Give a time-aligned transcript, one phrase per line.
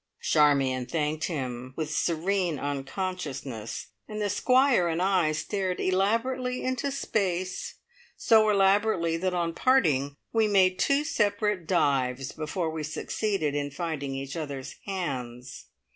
[0.19, 7.75] Charmion thanked him with serene unconsciousness, and the Squire and I stared elaborately into space,
[8.17, 14.15] so elaborately that on parting we made two separate dives before we succeeded in finding
[14.15, 15.65] each other's hands.